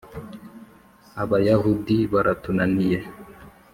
[1.21, 2.99] abayahudi baratunaniye